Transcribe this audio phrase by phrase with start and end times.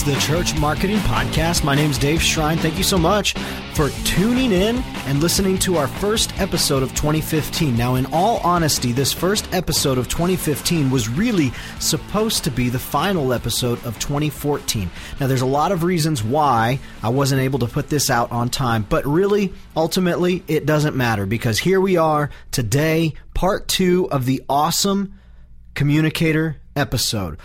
[0.00, 1.62] Is the Church Marketing Podcast.
[1.62, 2.56] My name is Dave Shrine.
[2.56, 3.34] Thank you so much
[3.74, 7.76] for tuning in and listening to our first episode of 2015.
[7.76, 12.78] Now, in all honesty, this first episode of 2015 was really supposed to be the
[12.78, 14.90] final episode of 2014.
[15.20, 18.48] Now, there's a lot of reasons why I wasn't able to put this out on
[18.48, 24.24] time, but really, ultimately, it doesn't matter because here we are today, part two of
[24.24, 25.18] the awesome
[25.74, 27.36] communicator episode.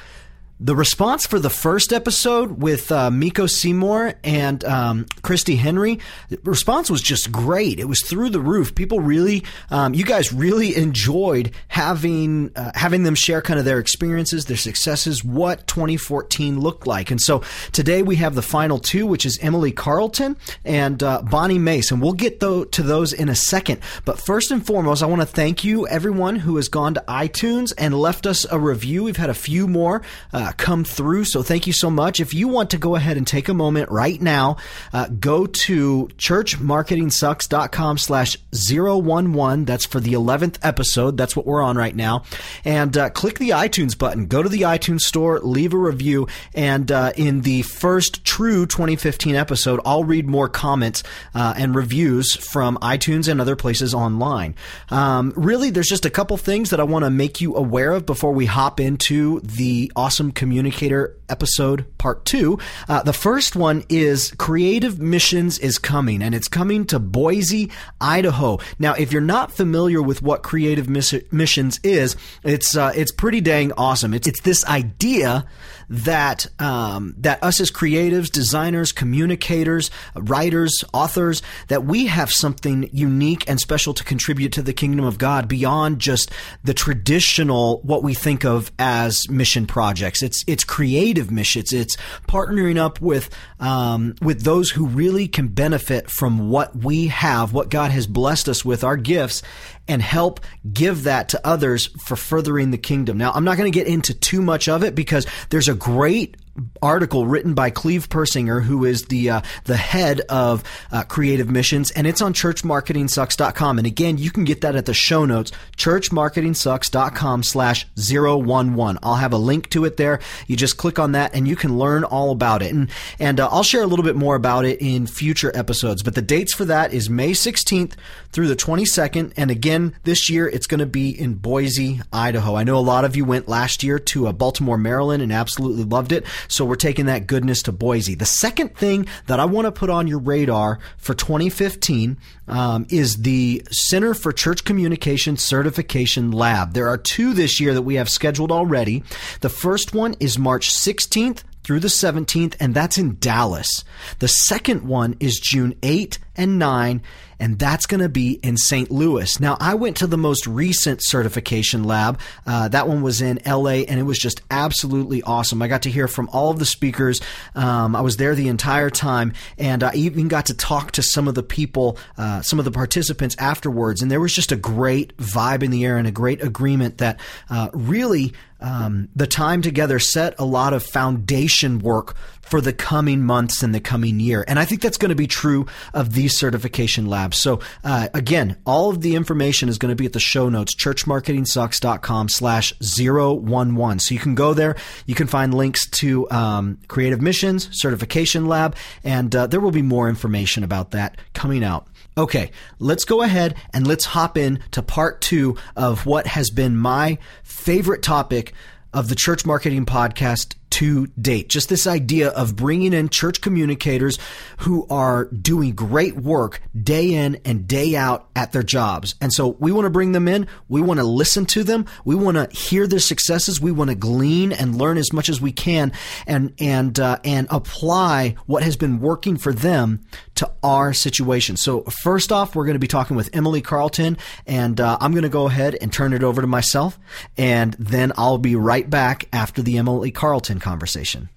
[0.58, 6.40] The response for the first episode with uh, Miko Seymour and um, Christy Henry, the
[6.46, 7.78] response was just great.
[7.78, 8.74] It was through the roof.
[8.74, 13.80] People really, um, you guys really enjoyed having uh, having them share kind of their
[13.80, 17.12] experiences, their successes, what 2014 looked like.
[17.12, 21.60] And so today we have the final two, which is Emily Carlton and uh, Bonnie
[21.60, 23.82] Mace, and we'll get to those in a second.
[24.06, 27.74] But first and foremost, I want to thank you, everyone who has gone to iTunes
[27.78, 29.04] and left us a review.
[29.04, 30.02] We've had a few more.
[30.32, 31.26] Uh, uh, come through.
[31.26, 32.20] So thank you so much.
[32.20, 34.58] If you want to go ahead and take a moment right now,
[34.94, 39.66] uh, go to churchmarketingsucks.com slash 011.
[39.66, 41.18] That's for the 11th episode.
[41.18, 42.24] That's what we're on right now.
[42.64, 44.28] And uh, click the iTunes button.
[44.28, 46.28] Go to the iTunes store, leave a review.
[46.54, 51.02] And uh, in the first true 2015 episode, I'll read more comments
[51.34, 54.56] uh, and reviews from iTunes and other places online.
[54.90, 58.06] Um, really, there's just a couple things that I want to make you aware of
[58.06, 62.60] before we hop into the awesome communicator episode part two.
[62.88, 68.60] Uh, the first one is Creative Missions is coming, and it's coming to Boise, Idaho.
[68.78, 73.42] Now, if you're not familiar with what Creative Miss- Missions is, it's uh, it's pretty
[73.42, 74.14] dang awesome.
[74.14, 75.46] It's it's this idea
[75.90, 83.48] that um, that us as creatives, designers, communicators, writers, authors, that we have something unique
[83.48, 86.32] and special to contribute to the kingdom of God beyond just
[86.64, 90.24] the traditional what we think of as mission projects.
[90.26, 91.72] It's it's creative missions.
[91.72, 91.96] It's
[92.28, 97.70] partnering up with um, with those who really can benefit from what we have, what
[97.70, 99.42] God has blessed us with, our gifts,
[99.88, 100.40] and help
[100.74, 103.18] give that to others for furthering the kingdom.
[103.18, 106.36] Now, I'm not going to get into too much of it because there's a great
[106.82, 111.92] article written by Cleve Persinger, who is the uh, the head of uh, Creative Missions,
[111.92, 113.78] and it's on churchmarketingsucks.com.
[113.78, 119.00] And again, you can get that at the show notes, churchmarketingsucks.com slash 011.
[119.04, 120.20] I'll have a link to it there.
[120.48, 122.74] You just click on that and you can learn all about it.
[122.74, 122.90] And,
[123.20, 126.04] and uh, I'll share a little bit more about it in future episodes.
[126.04, 127.94] But the dates for that is May 16th
[128.32, 129.34] through the 22nd.
[129.38, 132.56] And again, this year it's going to be in Boise, Idaho.
[132.56, 135.84] I know a lot of you went last year to uh, Baltimore, Maryland and absolutely
[135.84, 136.26] loved it.
[136.48, 138.16] So we're taking that goodness to Boise.
[138.16, 142.18] The second thing that I want to put on your radar for 2015
[142.48, 146.74] um, is the Center for Church Communication Certification Lab.
[146.74, 149.04] There are two this year that we have scheduled already.
[149.42, 153.84] The first one is March 16th through the 17th, and that's in Dallas.
[154.20, 157.02] The second one is June 8 and 9
[157.40, 158.92] and that's going to be in St.
[158.92, 159.40] Louis.
[159.40, 162.20] Now, I went to the most recent certification lab.
[162.46, 165.62] Uh, that one was in LA, and it was just absolutely awesome.
[165.62, 167.22] I got to hear from all of the speakers.
[167.54, 171.28] Um, I was there the entire time, and I even got to talk to some
[171.28, 175.16] of the people, uh, some of the participants afterwards, and there was just a great
[175.18, 177.20] vibe in the air and a great agreement that
[177.50, 178.34] uh, really
[178.66, 183.76] um, the time together set a lot of foundation work for the coming months and
[183.76, 184.44] the coming year.
[184.48, 187.38] And I think that's going to be true of these certification labs.
[187.38, 190.76] So uh, again, all of the information is going to be at the show notes,
[190.76, 194.00] churchmarketingsucks.com slash 011.
[194.00, 194.76] So you can go there.
[195.06, 199.84] You can find links to um, Creative Missions, Certification Lab, and uh, there will be
[199.84, 201.88] more information about that coming out.
[202.18, 206.78] Okay, let's go ahead and let's hop in to part two of what has been
[206.78, 208.54] my favorite topic
[208.94, 211.48] of the Church Marketing Podcast to date.
[211.48, 214.20] Just this idea of bringing in church communicators
[214.58, 219.16] who are doing great work day in and day out at their jobs.
[219.22, 220.48] And so we want to bring them in.
[220.68, 221.86] We want to listen to them.
[222.04, 223.62] We want to hear their successes.
[223.62, 225.94] We want to glean and learn as much as we can
[226.28, 230.06] and, and, uh, and apply what has been working for them
[230.36, 231.56] to our situation.
[231.56, 235.24] So first off, we're going to be talking with Emily Carlton and uh, I'm going
[235.24, 237.00] to go ahead and turn it over to myself
[237.38, 241.30] and then I'll be right back after the Emily Carlton conversation.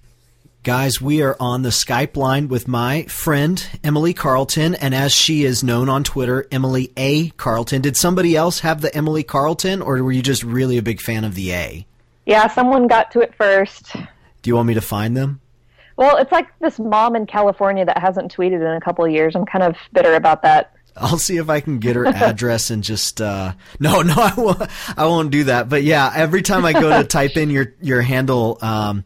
[0.63, 5.45] Guys, we are on the Skype line with my friend Emily Carlton, and as she
[5.45, 7.29] is known on Twitter, Emily A.
[7.29, 7.81] Carlton.
[7.81, 11.23] Did somebody else have the Emily Carlton, or were you just really a big fan
[11.23, 11.85] of the A?
[12.25, 13.93] Yeah, someone got to it first.
[13.93, 15.39] Do you want me to find them?
[15.95, 19.35] Well, it's like this mom in California that hasn't tweeted in a couple of years.
[19.35, 20.73] I'm kind of bitter about that.
[20.95, 24.61] I'll see if I can get her address and just uh, no, no, I won't.
[24.97, 25.69] I won't do that.
[25.69, 28.57] But yeah, every time I go to type in your your handle.
[28.61, 29.03] Um,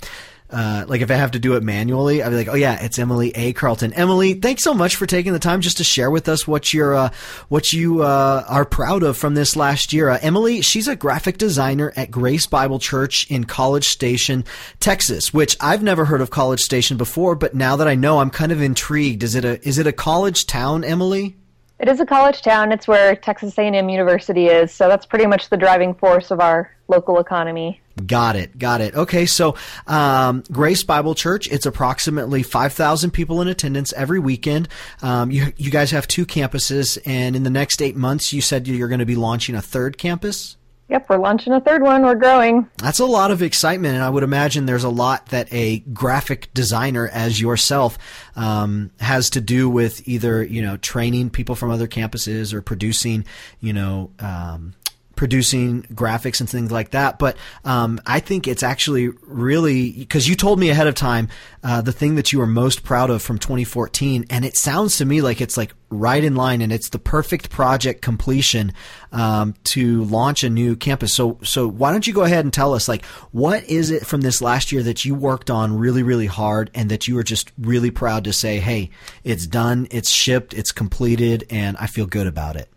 [0.53, 2.99] uh, like if I have to do it manually, I'd be like, oh yeah, it's
[2.99, 3.53] Emily A.
[3.53, 3.91] Carlton.
[3.93, 6.93] Emily, thanks so much for taking the time just to share with us what you're,
[6.93, 7.09] uh,
[7.49, 10.09] what you uh, are proud of from this last year.
[10.09, 14.45] Uh, Emily, she's a graphic designer at Grace Bible Church in College Station,
[14.79, 18.29] Texas, which I've never heard of College Station before, but now that I know, I'm
[18.29, 19.23] kind of intrigued.
[19.23, 21.35] Is it a is it a college town, Emily?
[21.83, 22.71] It is a college town.
[22.71, 26.71] It's where Texas A&M University is, so that's pretty much the driving force of our
[26.87, 27.81] local economy.
[28.07, 28.57] Got it.
[28.57, 28.95] Got it.
[28.95, 29.25] Okay.
[29.25, 34.69] So, um, Grace Bible Church, it's approximately 5,000 people in attendance every weekend.
[35.01, 38.65] Um, you, you guys have two campuses, and in the next eight months, you said
[38.65, 40.55] you're going to be launching a third campus?
[40.89, 42.03] Yep, we're launching a third one.
[42.03, 42.69] We're growing.
[42.77, 46.53] That's a lot of excitement, and I would imagine there's a lot that a graphic
[46.53, 47.97] designer as yourself
[48.35, 53.25] um, has to do with either you know training people from other campuses or producing
[53.61, 54.73] you know um,
[55.15, 57.19] producing graphics and things like that.
[57.19, 61.29] But um, I think it's actually really because you told me ahead of time
[61.63, 65.05] uh, the thing that you were most proud of from 2014, and it sounds to
[65.05, 68.73] me like it's like right in line, and it's the perfect project completion
[69.11, 71.13] um, to launch a new campus.
[71.13, 74.21] So, so why don't you go ahead and tell us like what is it from
[74.21, 77.51] this last year that you worked on really, really hard, and that you were just
[77.59, 78.89] really proud to say, hey,
[79.23, 82.69] it's done, it's shipped, it's completed, and I feel good about it.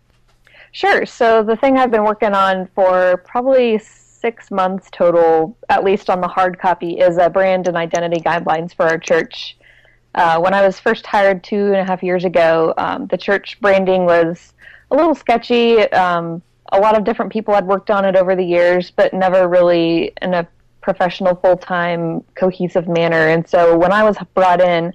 [0.77, 1.07] Sure.
[1.07, 6.21] So the thing I've been working on for probably six months total, at least on
[6.21, 9.57] the hard copy, is a brand and identity guidelines for our church.
[10.15, 13.59] Uh, when I was first hired two and a half years ago, um, the church
[13.63, 14.53] branding was
[14.91, 15.81] a little sketchy.
[15.93, 19.49] Um, a lot of different people had worked on it over the years, but never
[19.49, 20.47] really in a
[20.83, 23.29] professional, full time, cohesive manner.
[23.29, 24.93] And so when I was brought in,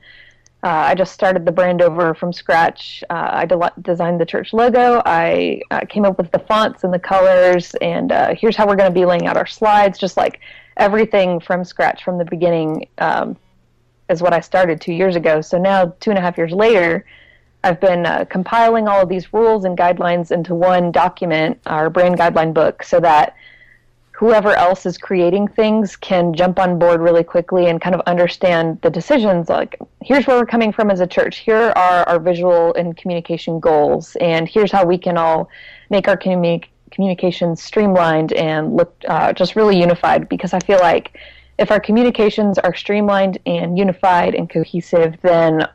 [0.64, 3.04] uh, I just started the brand over from scratch.
[3.10, 5.02] Uh, I de- designed the church logo.
[5.06, 8.76] I uh, came up with the fonts and the colors, and uh, here's how we're
[8.76, 9.98] going to be laying out our slides.
[9.98, 10.40] Just like
[10.78, 13.38] everything from scratch from the beginning um,
[14.08, 15.42] is what I started two years ago.
[15.42, 17.06] So now, two and a half years later,
[17.64, 22.18] I've been uh, compiling all of these rules and guidelines into one document, our brand
[22.18, 23.36] guideline book, so that
[24.22, 28.80] whoever else is creating things can jump on board really quickly and kind of understand
[28.84, 32.72] the decisions like here's where we're coming from as a church here are our visual
[32.76, 35.50] and communication goals and here's how we can all
[35.90, 41.18] make our communi- communications streamlined and look uh, just really unified because i feel like
[41.58, 45.68] if our communications are streamlined and unified and cohesive then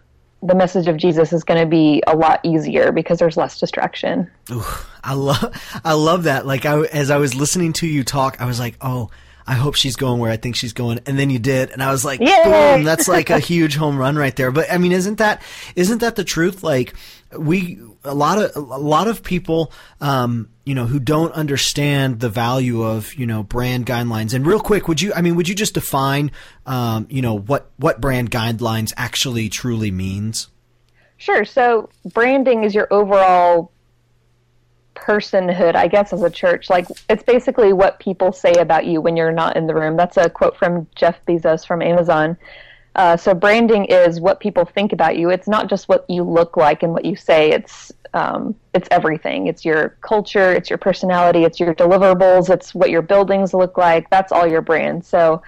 [0.47, 4.31] the message of Jesus is going to be a lot easier because there's less distraction.
[4.51, 4.65] Ooh,
[5.03, 6.47] I love, I love that.
[6.47, 9.11] Like I, as I was listening to you talk, I was like, oh,
[9.47, 11.01] I hope she's going where I think she's going.
[11.07, 11.71] And then you did.
[11.71, 12.43] And I was like, Yay!
[12.45, 14.51] boom, that's like a huge home run right there.
[14.51, 15.41] But I mean, isn't that,
[15.77, 16.65] isn't that the truth?
[16.65, 16.95] Like
[17.39, 22.29] we, a lot of, a lot of people, um, you know, who don't understand the
[22.29, 24.35] value of, you know, brand guidelines.
[24.35, 26.31] And real quick, would you, I mean, would you just define,
[26.67, 30.49] um, you know, what, what brand guidelines actually truly means?
[31.19, 31.45] Sure.
[31.45, 33.73] So branding is your overall
[34.95, 36.69] personhood, I guess, as a church.
[36.69, 39.97] Like, it's basically what people say about you when you're not in the room.
[39.97, 42.37] That's a quote from Jeff Bezos from Amazon.
[42.97, 45.29] Uh, so, branding is what people think about you.
[45.29, 47.51] It's not just what you look like and what you say.
[47.53, 49.47] It's um, it's everything.
[49.49, 50.53] It's your culture.
[50.53, 51.45] It's your personality.
[51.45, 52.49] It's your deliverables.
[52.49, 54.09] It's what your buildings look like.
[54.09, 55.05] That's all your brand.
[55.05, 55.43] So,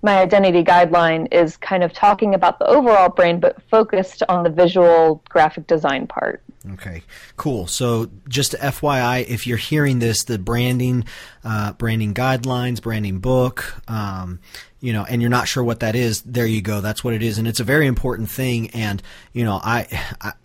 [0.00, 4.50] my identity guideline is kind of talking about the overall brand, but focused on the
[4.50, 6.42] visual graphic design part.
[6.72, 7.02] Okay,
[7.36, 7.66] cool.
[7.66, 11.04] So, just FYI, if you're hearing this, the branding,
[11.44, 14.40] uh, branding guidelines, branding book, um,
[14.84, 16.82] you know, and you're not sure what that is, there you go.
[16.82, 17.38] That's what it is.
[17.38, 18.68] And it's a very important thing.
[18.72, 19.88] And, you know, I,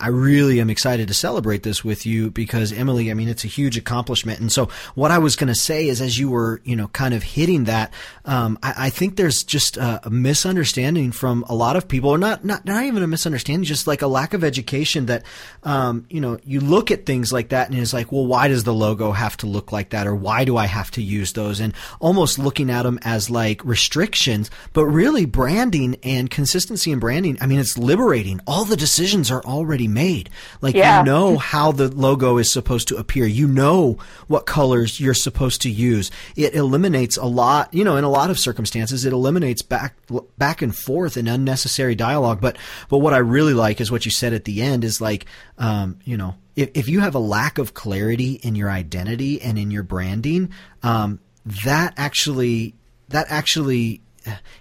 [0.00, 3.48] I really am excited to celebrate this with you because Emily, I mean, it's a
[3.48, 4.40] huge accomplishment.
[4.40, 7.12] And so what I was going to say is as you were, you know, kind
[7.12, 7.92] of hitting that,
[8.24, 12.16] um, I, I, think there's just a, a, misunderstanding from a lot of people or
[12.16, 15.22] not, not, not even a misunderstanding, just like a lack of education that,
[15.64, 18.64] um, you know, you look at things like that and it's like, well, why does
[18.64, 20.06] the logo have to look like that?
[20.06, 21.60] Or why do I have to use those?
[21.60, 24.29] And almost looking at them as like restrictions
[24.72, 28.40] but really branding and consistency in branding, I mean, it's liberating.
[28.46, 30.30] All the decisions are already made.
[30.60, 31.00] Like yeah.
[31.00, 33.26] you know how the logo is supposed to appear.
[33.26, 36.10] You know what colors you're supposed to use.
[36.36, 39.96] It eliminates a lot, you know, in a lot of circumstances, it eliminates back,
[40.38, 42.40] back and forth and unnecessary dialogue.
[42.40, 42.56] But,
[42.88, 45.26] but what I really like is what you said at the end is like,
[45.58, 49.58] um, you know, if, if you have a lack of clarity in your identity and
[49.58, 50.50] in your branding,
[50.82, 51.20] um,
[51.64, 52.74] that actually
[53.08, 54.02] that actually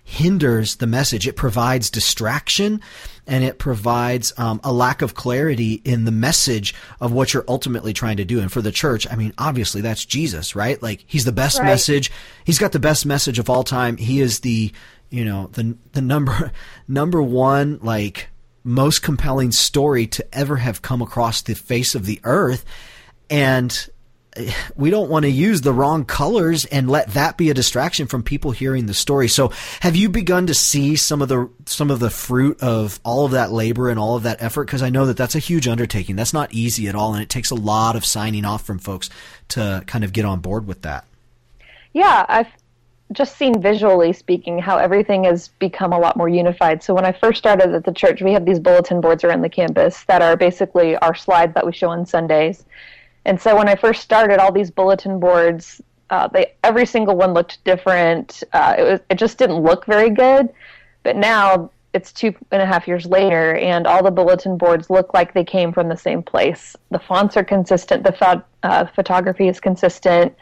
[0.04, 1.28] hinders the message.
[1.28, 2.82] It provides distraction
[3.28, 7.94] and it provides um, a lack of clarity in the message of what you're ultimately
[7.94, 8.39] trying to do.
[8.39, 10.82] And for the church, I mean, obviously that's Jesus, right?
[10.82, 11.66] Like he's the best right.
[11.66, 12.12] message.
[12.44, 13.98] He's got the best message of all time.
[13.98, 14.72] He is the
[15.10, 16.51] you know the the number
[16.88, 18.30] number one like
[18.63, 22.66] most compelling story to ever have come across the face of the earth
[23.30, 23.89] and
[24.75, 28.24] we don't want to use the wrong colors and let that be a distraction from
[28.24, 29.27] people hearing the story.
[29.27, 33.25] So, have you begun to see some of the some of the fruit of all
[33.25, 34.65] of that labor and all of that effort?
[34.65, 36.15] Because I know that that's a huge undertaking.
[36.15, 39.09] That's not easy at all, and it takes a lot of signing off from folks
[39.50, 41.05] to kind of get on board with that.
[41.93, 42.48] Yeah, I've
[43.12, 46.83] just seen visually speaking how everything has become a lot more unified.
[46.83, 49.50] So when I first started at the church, we have these bulletin boards around the
[49.50, 52.65] campus that are basically our slides that we show on Sundays
[53.26, 57.34] and so when I first started, all these bulletin boards, uh, they every single one
[57.34, 58.44] looked different.
[58.54, 60.50] Uh, it was it just didn't look very good.
[61.04, 65.14] But now it's two and a half years later, and all the bulletin boards look
[65.14, 66.76] like they came from the same place.
[66.92, 68.04] The fonts are consistent.
[68.04, 70.36] The pho- uh, photography is consistent.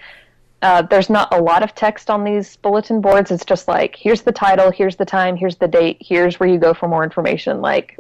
[0.62, 3.32] Uh, there's not a lot of text on these bulletin boards.
[3.32, 6.58] It's just like, here's the title, here's the time, here's the date, here's where you
[6.58, 7.62] go for more information.
[7.62, 7.98] Like,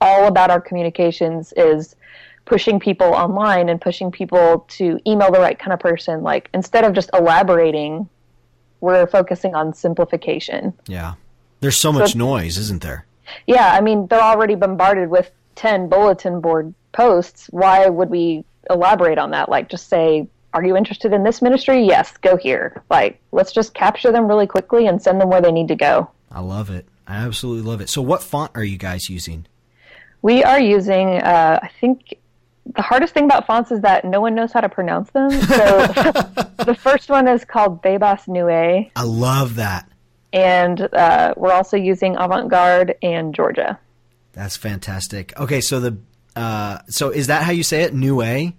[0.00, 1.94] all about our communications is
[2.44, 6.22] pushing people online and pushing people to email the right kind of person.
[6.22, 8.08] Like instead of just elaborating,
[8.80, 10.72] we're focusing on simplification.
[10.86, 11.14] Yeah.
[11.60, 13.06] There's so much so, noise, isn't there?
[13.46, 17.46] Yeah, I mean, they're already bombarded with 10 bulletin board posts.
[17.50, 19.48] Why would we elaborate on that?
[19.48, 21.84] Like just say, are you interested in this ministry?
[21.84, 22.82] Yes, go here.
[22.90, 26.10] Like let's just capture them really quickly and send them where they need to go.
[26.30, 26.86] I love it.
[27.06, 27.88] I absolutely love it.
[27.88, 29.46] So what font are you guys using?
[30.22, 32.14] We are using, uh, I think
[32.66, 35.30] the hardest thing about fonts is that no one knows how to pronounce them.
[35.30, 35.36] So
[36.64, 38.90] the first one is called Bebas Neue.
[38.94, 39.88] I love that.
[40.32, 43.78] And uh, we're also using Avant Garde and Georgia.
[44.32, 45.38] That's fantastic.
[45.38, 45.98] Okay, so the
[46.34, 48.52] uh, so is that how you say it, Neue?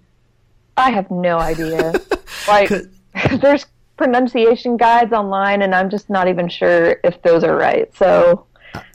[0.76, 1.92] I have no idea.
[2.48, 2.70] like,
[3.40, 7.94] there's pronunciation guides online, and I'm just not even sure if those are right.
[7.96, 8.46] So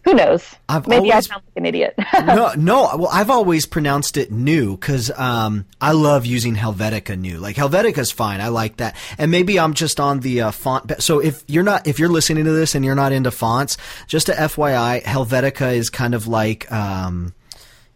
[0.10, 0.56] who knows?
[0.68, 1.94] I've Maybe always, I sound like an idiot.
[2.26, 2.90] no, no.
[2.98, 7.38] Well, I've always pronounced it new because um, I love using Helvetica new.
[7.38, 8.42] Like Helvetica's fine.
[8.42, 8.96] I like that.
[9.18, 11.02] And maybe I'm just on the uh, font.
[11.02, 14.30] So if you're not, if you're listening to this and you're not into fonts, just
[14.30, 17.34] a FYI, Helvetica is kind of like, um,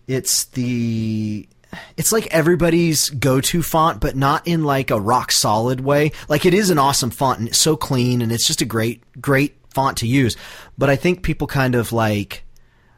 [0.08, 1.48] it's the
[1.98, 6.12] it's like everybody's go-to font, but not in like a rock solid way.
[6.30, 9.02] Like it is an awesome font and it's so clean and it's just a great,
[9.20, 10.38] great font to use.
[10.78, 12.44] But I think people kind of like,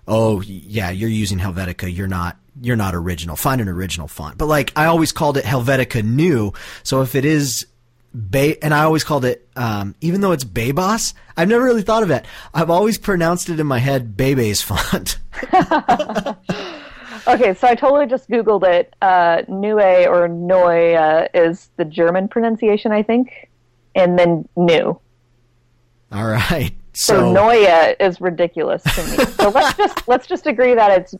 [0.08, 1.94] oh yeah, you're using Helvetica.
[1.94, 3.36] You're not you're not original.
[3.36, 4.38] Find an original font.
[4.38, 6.54] But like I always called it Helvetica New.
[6.84, 7.66] So if it is
[8.16, 12.02] Bay, and I always called it, um, even though it's Bebas, I've never really thought
[12.02, 12.26] of it.
[12.54, 15.18] I've always pronounced it in my head Bebe's font.
[17.28, 18.96] okay, so I totally just Googled it.
[19.02, 23.50] Uh, Neue or Neu uh, is the German pronunciation, I think,
[23.96, 24.98] and then New.
[26.16, 26.72] All right.
[26.94, 29.26] So, Noia is ridiculous to me.
[29.26, 31.16] so let's just let's just agree that it's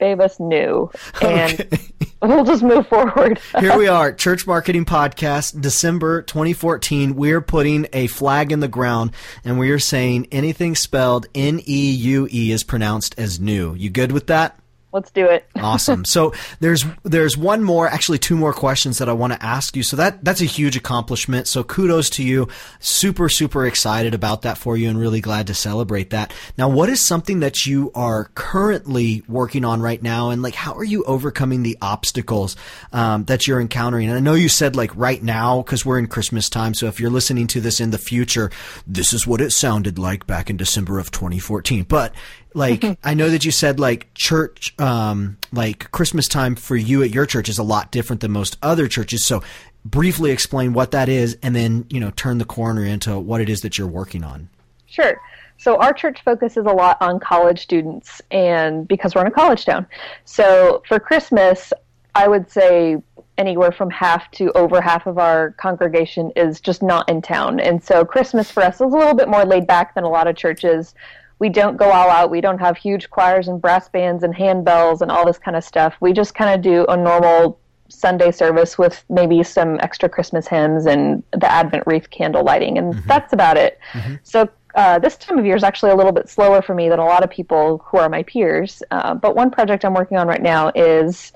[0.00, 0.90] Bebas new,
[1.22, 1.78] and okay.
[2.20, 3.38] we'll just move forward.
[3.60, 7.14] Here we are, Church Marketing Podcast, December 2014.
[7.14, 9.12] We're putting a flag in the ground,
[9.44, 13.74] and we are saying anything spelled N E U E is pronounced as new.
[13.74, 14.58] You good with that?
[14.94, 15.44] Let's do it.
[15.56, 16.04] awesome.
[16.04, 19.82] So there's there's one more, actually two more questions that I want to ask you.
[19.82, 21.48] So that that's a huge accomplishment.
[21.48, 22.46] So kudos to you.
[22.78, 26.32] Super super excited about that for you, and really glad to celebrate that.
[26.56, 30.74] Now, what is something that you are currently working on right now, and like how
[30.74, 32.54] are you overcoming the obstacles
[32.92, 34.08] um, that you're encountering?
[34.08, 36.72] And I know you said like right now because we're in Christmas time.
[36.72, 38.52] So if you're listening to this in the future,
[38.86, 41.82] this is what it sounded like back in December of 2014.
[41.82, 42.14] But
[42.54, 47.10] like I know that you said like church, um, like Christmas time for you at
[47.10, 49.26] your church is a lot different than most other churches.
[49.26, 49.42] So
[49.84, 53.48] briefly explain what that is, and then you know turn the corner into what it
[53.48, 54.48] is that you're working on.
[54.86, 55.20] Sure.
[55.56, 59.64] So our church focuses a lot on college students, and because we're in a college
[59.64, 59.86] town,
[60.24, 61.72] so for Christmas,
[62.14, 62.96] I would say
[63.36, 67.58] anywhere from half to over half of our congregation is just not in town.
[67.58, 70.28] And so Christmas for us is a little bit more laid back than a lot
[70.28, 70.94] of churches
[71.38, 72.30] we don't go all out.
[72.30, 75.64] We don't have huge choirs and brass bands and handbells and all this kind of
[75.64, 75.94] stuff.
[76.00, 80.86] We just kind of do a normal Sunday service with maybe some extra Christmas hymns
[80.86, 83.08] and the Advent wreath candle lighting, and mm-hmm.
[83.08, 83.78] that's about it.
[83.92, 84.14] Mm-hmm.
[84.22, 86.98] So uh, this time of year is actually a little bit slower for me than
[86.98, 88.82] a lot of people who are my peers.
[88.90, 91.32] Uh, but one project I'm working on right now is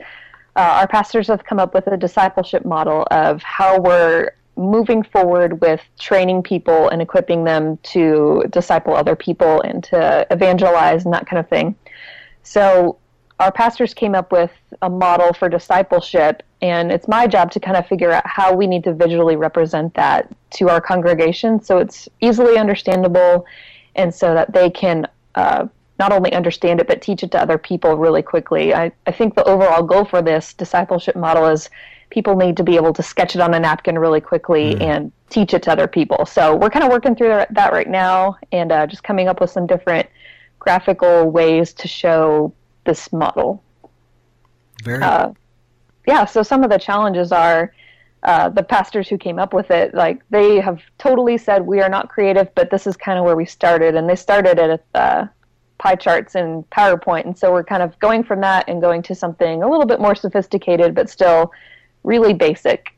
[0.57, 5.61] uh, our pastors have come up with a discipleship model of how we're moving forward
[5.61, 11.27] with training people and equipping them to disciple other people and to evangelize and that
[11.27, 11.77] kind of thing.
[12.43, 12.99] So
[13.38, 14.50] our pastors came up with
[14.83, 18.67] a model for discipleship, and it's my job to kind of figure out how we
[18.67, 23.47] need to visually represent that to our congregation so it's easily understandable
[23.95, 25.69] and so that they can uh,
[26.00, 28.75] not only understand it but teach it to other people really quickly.
[28.75, 31.71] I, I think the overall goal for this discipleship model is
[32.11, 34.81] people need to be able to sketch it on a napkin really quickly mm.
[34.81, 36.25] and teach it to other people.
[36.27, 39.50] So we're kind of working through that right now and uh, just coming up with
[39.50, 40.09] some different
[40.59, 42.53] graphical ways to show
[42.85, 43.62] this model.
[44.85, 45.03] Very.
[45.03, 45.33] Uh,
[46.07, 46.25] yeah.
[46.25, 47.73] So some of the challenges are.
[48.25, 51.88] Uh, the pastors who came up with it, like they have totally said we are
[51.88, 54.85] not creative, but this is kind of where we started, and they started it at
[54.97, 55.27] uh,
[55.79, 59.15] pie charts and PowerPoint, and so we're kind of going from that and going to
[59.15, 61.53] something a little bit more sophisticated, but still
[62.09, 62.95] really basic.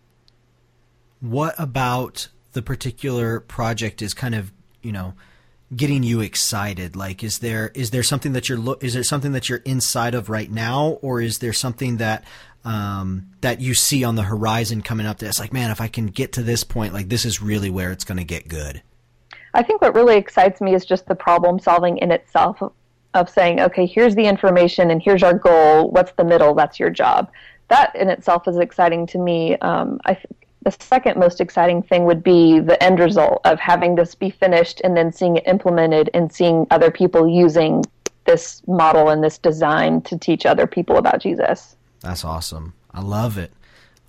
[1.21, 5.15] What about the particular project is kind of you know
[5.75, 6.97] getting you excited?
[6.97, 10.15] Like, is there is there something that you're lo- is there something that you're inside
[10.15, 12.25] of right now, or is there something that
[12.65, 16.07] um, that you see on the horizon coming up that's like, man, if I can
[16.07, 18.83] get to this point, like this is really where it's going to get good.
[19.55, 22.73] I think what really excites me is just the problem solving in itself of,
[23.15, 25.91] of saying, okay, here's the information and here's our goal.
[25.91, 26.55] What's the middle?
[26.55, 27.31] That's your job.
[27.71, 29.57] That in itself is exciting to me.
[29.59, 30.19] Um, I,
[30.63, 34.81] the second most exciting thing would be the end result of having this be finished
[34.85, 37.83] and then seeing it implemented and seeing other people using
[38.27, 41.77] this model and this design to teach other people about Jesus.
[42.01, 42.75] That's awesome.
[42.93, 43.53] I love it.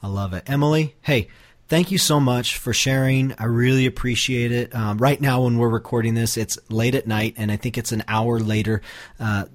[0.03, 0.43] I love it.
[0.47, 1.27] Emily, hey,
[1.71, 3.33] thank you so much for sharing.
[3.39, 4.75] I really appreciate it.
[4.75, 7.93] Um, right now, when we're recording this, it's late at night, and I think it's
[7.93, 8.81] an hour later
[9.21, 9.45] uh,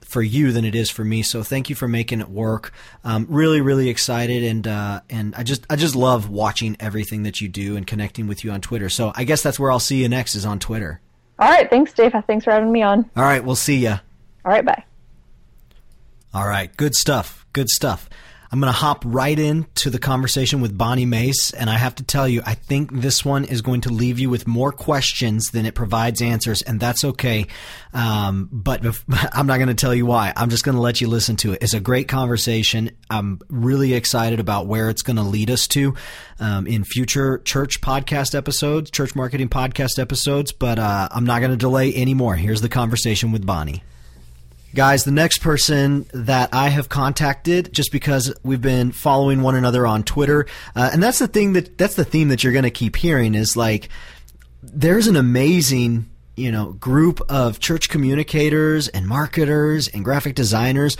[0.00, 1.22] for you than it is for me.
[1.22, 2.72] So thank you for making it work.
[3.04, 7.40] Um, really, really excited, and uh, and I just I just love watching everything that
[7.40, 8.88] you do and connecting with you on Twitter.
[8.88, 11.00] So I guess that's where I'll see you next is on Twitter.
[11.38, 12.12] All right, thanks, Dave.
[12.26, 13.08] Thanks for having me on.
[13.16, 13.90] All right, we'll see you.
[14.44, 14.82] All right, bye.
[16.34, 17.46] All right, good stuff.
[17.52, 18.10] Good stuff.
[18.52, 21.52] I'm going to hop right into the conversation with Bonnie Mace.
[21.52, 24.28] And I have to tell you, I think this one is going to leave you
[24.28, 26.60] with more questions than it provides answers.
[26.62, 27.46] And that's okay.
[27.94, 30.32] Um, but if, I'm not going to tell you why.
[30.34, 31.62] I'm just going to let you listen to it.
[31.62, 32.90] It's a great conversation.
[33.08, 35.94] I'm really excited about where it's going to lead us to
[36.40, 40.50] um, in future church podcast episodes, church marketing podcast episodes.
[40.50, 42.34] But uh, I'm not going to delay anymore.
[42.34, 43.84] Here's the conversation with Bonnie.
[44.72, 49.84] Guys, the next person that I have contacted, just because we've been following one another
[49.84, 52.70] on Twitter, uh, and that's the thing that that's the theme that you're going to
[52.70, 53.88] keep hearing is like
[54.62, 60.96] there's an amazing you know group of church communicators and marketers and graphic designers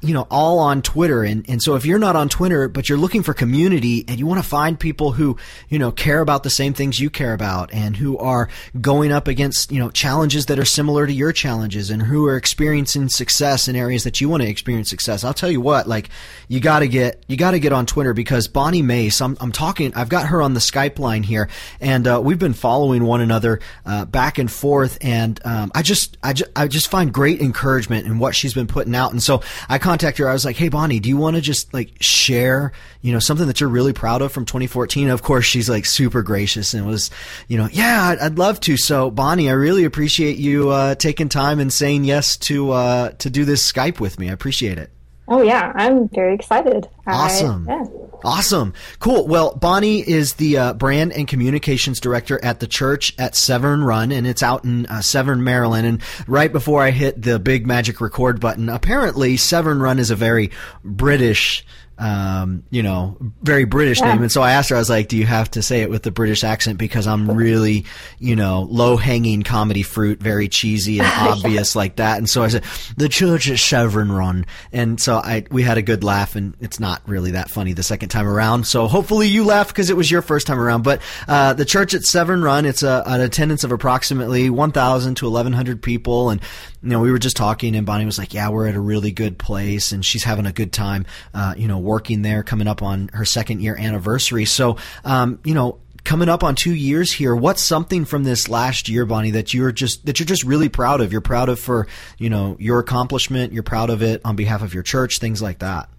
[0.00, 1.22] you know, all on Twitter.
[1.22, 4.26] And, and so if you're not on Twitter, but you're looking for community and you
[4.26, 5.36] want to find people who,
[5.68, 8.48] you know, care about the same things you care about and who are
[8.80, 12.36] going up against, you know, challenges that are similar to your challenges and who are
[12.36, 15.22] experiencing success in areas that you want to experience success.
[15.22, 16.08] I'll tell you what, like,
[16.48, 20.08] you gotta get, you gotta get on Twitter because Bonnie Mace, I'm, I'm talking, I've
[20.08, 24.06] got her on the Skype line here and, uh, we've been following one another, uh,
[24.06, 24.96] back and forth.
[25.02, 28.66] And, um, I just, I just, I just find great encouragement in what she's been
[28.66, 29.12] putting out.
[29.12, 30.28] And so I contacted her.
[30.28, 33.46] I was like, "Hey, Bonnie, do you want to just like share, you know, something
[33.46, 37.10] that you're really proud of from 2014?" Of course, she's like super gracious and was,
[37.48, 38.76] you know, yeah, I'd, love to.
[38.76, 43.30] So, Bonnie, I really appreciate you uh, taking time and saying yes to uh, to
[43.30, 44.30] do this Skype with me.
[44.30, 44.90] I appreciate it.
[45.32, 46.90] Oh yeah, I'm very excited.
[47.06, 47.66] Awesome.
[47.66, 47.84] I, yeah.
[48.22, 48.74] Awesome.
[48.98, 49.26] Cool.
[49.26, 54.12] Well, Bonnie is the uh, brand and communications director at the church at Severn Run,
[54.12, 55.86] and it's out in uh, Severn, Maryland.
[55.86, 60.16] And right before I hit the big magic record button, apparently Severn Run is a
[60.16, 60.50] very
[60.84, 61.64] British
[62.02, 64.12] um, you know, very British yeah.
[64.12, 64.22] name.
[64.22, 66.02] And so I asked her, I was like, do you have to say it with
[66.02, 66.76] the British accent?
[66.76, 67.84] Because I'm really,
[68.18, 72.18] you know, low hanging comedy fruit, very cheesy and obvious like that.
[72.18, 72.64] And so I said,
[72.96, 74.46] the church at Chevron Run.
[74.72, 77.84] And so I, we had a good laugh and it's not really that funny the
[77.84, 78.66] second time around.
[78.66, 80.82] So hopefully you laughed because it was your first time around.
[80.82, 85.26] But, uh, the church at Severn Run, it's a, an attendance of approximately 1,000 to
[85.26, 86.30] 1,100 people.
[86.30, 86.40] And,
[86.82, 89.12] you know, we were just talking and Bonnie was like, yeah, we're at a really
[89.12, 92.82] good place and she's having a good time, uh, you know, working there, coming up
[92.82, 94.46] on her second year anniversary.
[94.46, 98.88] So, um, you know, coming up on two years here, what's something from this last
[98.88, 101.12] year, Bonnie, that you're just that you're just really proud of?
[101.12, 101.86] You're proud of for
[102.18, 103.52] you know your accomplishment.
[103.52, 105.90] You're proud of it on behalf of your church, things like that.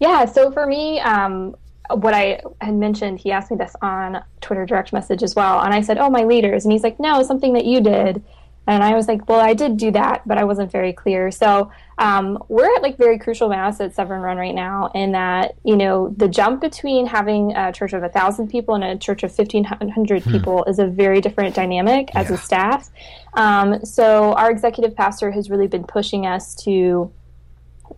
[0.00, 0.24] Yeah.
[0.24, 1.54] So for me, um,
[1.90, 5.72] what I had mentioned, he asked me this on Twitter direct message as well, and
[5.72, 8.22] I said, "Oh, my leaders," and he's like, "No, something that you did."
[8.66, 11.32] And I was like, well, I did do that, but I wasn't very clear.
[11.32, 15.54] So um, we're at like very crucial mass at Severn Run right now, in that
[15.64, 19.22] you know the jump between having a church of a thousand people and a church
[19.22, 20.32] of fifteen hundred hmm.
[20.32, 22.34] people is a very different dynamic as yeah.
[22.34, 22.90] a staff.
[23.34, 27.12] Um, so our executive pastor has really been pushing us to,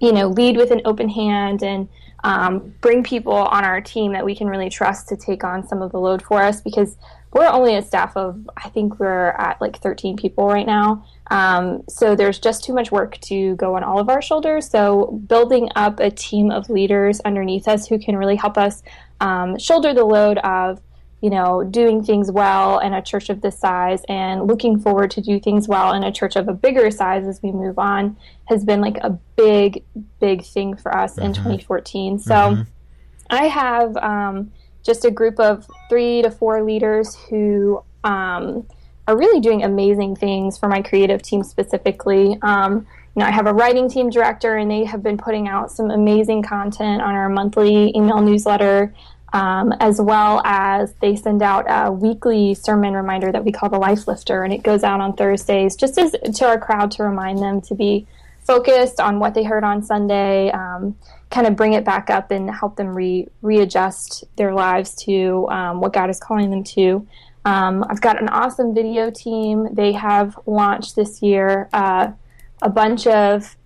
[0.00, 1.88] you know, lead with an open hand and
[2.24, 5.80] um, bring people on our team that we can really trust to take on some
[5.80, 6.96] of the load for us because
[7.32, 11.06] we're only a staff of, I think we're at like 13 people right now.
[11.30, 14.68] Um, so there's just too much work to go on all of our shoulders.
[14.68, 18.82] So building up a team of leaders underneath us who can really help us
[19.20, 20.80] um, shoulder the load of
[21.22, 25.20] you know, doing things well in a church of this size and looking forward to
[25.20, 28.16] do things well in a church of a bigger size as we move on
[28.46, 29.84] has been like a big,
[30.20, 31.26] big thing for us mm-hmm.
[31.26, 32.18] in 2014.
[32.18, 32.62] So mm-hmm.
[33.30, 34.50] I have um,
[34.82, 38.66] just a group of three to four leaders who um,
[39.06, 42.38] are really doing amazing things for my creative team specifically.
[42.42, 45.70] Um, you know, I have a writing team director, and they have been putting out
[45.70, 48.94] some amazing content on our monthly email newsletter
[49.32, 53.78] um, as well as they send out a weekly sermon reminder that we call the
[53.78, 57.38] Life Lifter, and it goes out on Thursdays just as to our crowd to remind
[57.38, 58.06] them to be
[58.42, 60.96] focused on what they heard on Sunday, um,
[61.31, 65.81] kind of bring it back up and help them re- readjust their lives to um,
[65.81, 67.07] what God is calling them to.
[67.44, 69.68] Um, I've got an awesome video team.
[69.72, 72.12] They have launched this year uh,
[72.61, 73.57] a bunch of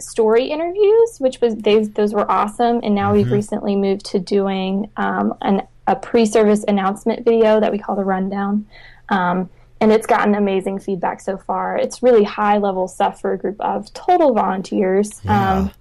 [0.00, 2.80] story interviews, which was they, those were awesome.
[2.82, 3.16] And now mm-hmm.
[3.18, 8.04] we've recently moved to doing um, an, a pre-service announcement video that we call the
[8.04, 8.66] rundown.
[9.08, 9.48] Um,
[9.80, 11.76] and it's gotten amazing feedback so far.
[11.76, 15.20] It's really high level stuff for a group of total volunteers.
[15.24, 15.58] Yeah.
[15.58, 15.72] Um,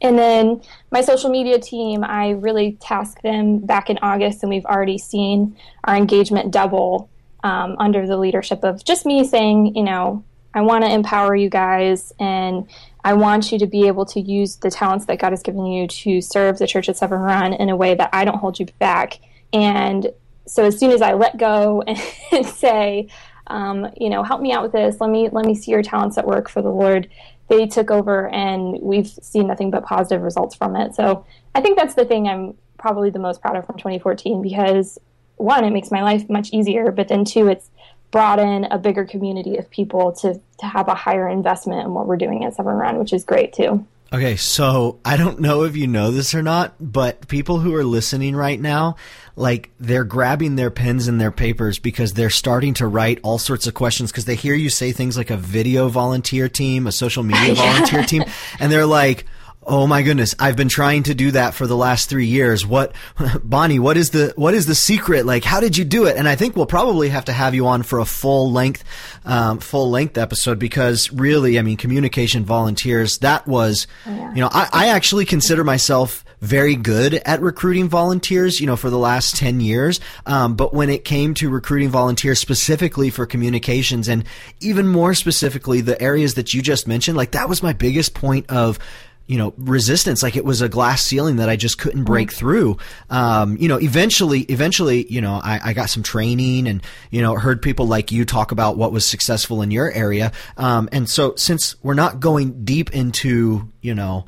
[0.00, 4.64] and then my social media team, I really tasked them back in August, and we've
[4.66, 7.08] already seen our engagement double
[7.42, 11.50] um, under the leadership of just me saying, you know, I want to empower you
[11.50, 12.68] guys and
[13.04, 15.86] I want you to be able to use the talents that God has given you
[15.88, 18.66] to serve the church at Severn Run in a way that I don't hold you
[18.78, 19.18] back.
[19.52, 20.10] And
[20.46, 21.82] so as soon as I let go
[22.32, 23.08] and say,
[23.46, 26.18] um, you know, help me out with this, let me let me see your talents
[26.18, 27.08] at work for the Lord,
[27.48, 30.94] they took over and we've seen nothing but positive results from it.
[30.94, 34.98] So I think that's the thing I'm probably the most proud of from 2014 because
[35.36, 37.70] one, it makes my life much easier, but then two, it's
[38.10, 42.06] brought in a bigger community of people to to have a higher investment in what
[42.06, 43.84] we're doing at Severn Run, which is great too.
[44.14, 47.82] Okay, so I don't know if you know this or not, but people who are
[47.82, 48.94] listening right now,
[49.34, 53.66] like they're grabbing their pens and their papers because they're starting to write all sorts
[53.66, 57.24] of questions because they hear you say things like a video volunteer team, a social
[57.24, 58.22] media volunteer team,
[58.60, 59.26] and they're like,
[59.66, 62.66] Oh my goodness, I've been trying to do that for the last three years.
[62.66, 62.94] What,
[63.44, 65.24] Bonnie, what is the, what is the secret?
[65.24, 66.16] Like, how did you do it?
[66.16, 68.84] And I think we'll probably have to have you on for a full length,
[69.24, 74.50] um, full length episode because really, I mean, communication volunteers, that was, oh, you know,
[74.52, 79.36] I, I actually consider myself very good at recruiting volunteers, you know, for the last
[79.36, 79.98] 10 years.
[80.26, 84.24] Um, but when it came to recruiting volunteers specifically for communications and
[84.60, 88.50] even more specifically the areas that you just mentioned, like that was my biggest point
[88.50, 88.78] of,
[89.26, 92.34] you know resistance like it was a glass ceiling that i just couldn't break mm.
[92.34, 92.76] through
[93.10, 97.34] um, you know eventually eventually you know I, I, got some training and you know
[97.34, 101.34] heard people like you talk about what was successful in your area um, and so
[101.36, 104.26] since we're not going deep into you know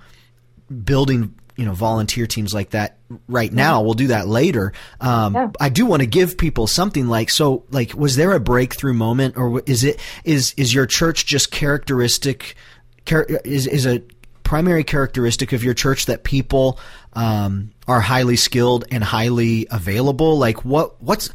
[0.85, 5.51] building you know volunteer teams like that right now we'll do that later um, yeah.
[5.61, 9.37] i do want to give people something like so like was there a breakthrough moment
[9.37, 12.57] or is it is is your church just characteristic
[13.45, 14.03] is is a
[14.47, 16.79] primary characteristic of your church that people
[17.15, 20.39] um, are highly skilled and highly available?
[20.39, 21.29] Like, what what's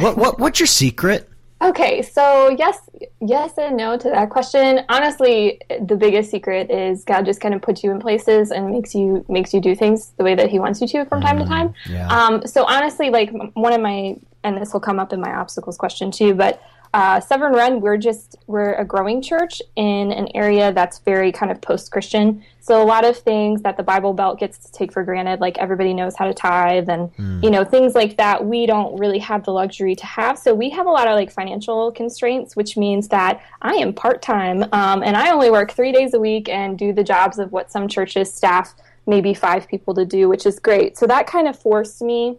[0.00, 1.28] what what what's your secret?
[1.60, 2.78] Okay, so yes,
[3.20, 4.84] yes and no to that question.
[4.88, 8.94] Honestly, the biggest secret is God just kind of puts you in places and makes
[8.94, 11.44] you makes you do things the way that He wants you to from time to
[11.44, 11.74] mm, time.
[11.88, 12.06] Yeah.
[12.06, 15.76] Um, so honestly, like one of my and this will come up in my obstacles
[15.76, 16.62] question too, but
[16.94, 21.52] uh, Severn Run, we're just we're a growing church in an area that's very kind
[21.52, 22.42] of post-Christian.
[22.60, 25.58] So a lot of things that the Bible Belt gets to take for granted, like
[25.58, 27.42] everybody knows how to tithe, and mm.
[27.42, 30.38] you know things like that, we don't really have the luxury to have.
[30.38, 34.64] So we have a lot of like financial constraints, which means that I am part-time
[34.72, 37.70] um, and I only work three days a week and do the jobs of what
[37.70, 38.74] some churches staff
[39.06, 40.96] maybe five people to do, which is great.
[40.96, 42.36] So that kind of forced me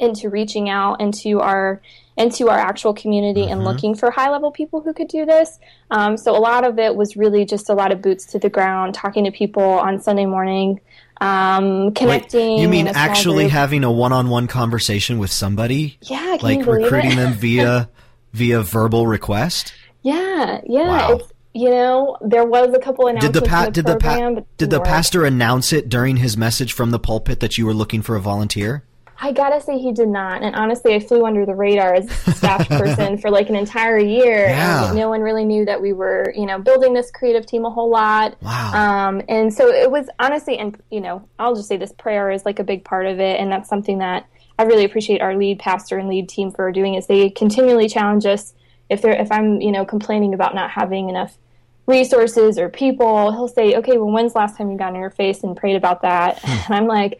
[0.00, 1.80] into reaching out into our
[2.16, 3.52] into our actual community mm-hmm.
[3.52, 5.58] and looking for high level people who could do this.
[5.90, 8.48] Um, so a lot of it was really just a lot of boots to the
[8.48, 10.80] ground, talking to people on Sunday morning,
[11.20, 12.56] um, connecting.
[12.56, 15.98] Wait, you mean actually having a one on one conversation with somebody?
[16.02, 17.88] Yeah, like recruiting them via
[18.32, 19.74] via verbal request.
[20.02, 20.88] Yeah, yeah.
[20.88, 21.12] Wow.
[21.12, 23.38] It's, you know, there was a couple announcements.
[23.38, 26.36] Did the, pa- the did program, the pa- did the pastor announce it during his
[26.36, 28.82] message from the pulpit that you were looking for a volunteer?
[29.24, 30.42] I gotta say he did not.
[30.42, 33.98] And honestly, I flew under the radar as a staff person for like an entire
[33.98, 34.48] year.
[34.48, 34.88] Yeah.
[34.88, 37.70] And no one really knew that we were, you know, building this creative team a
[37.70, 38.36] whole lot.
[38.42, 38.72] Wow.
[39.08, 42.44] Um, and so it was honestly, and you know, I'll just say this prayer is
[42.44, 45.58] like a big part of it, and that's something that I really appreciate our lead
[45.58, 48.52] pastor and lead team for doing is they continually challenge us
[48.90, 51.38] if they're if I'm you know complaining about not having enough
[51.86, 55.08] resources or people, he'll say, "Okay, well, when's the last time you got on your
[55.08, 57.18] face and prayed about that?" and I'm like,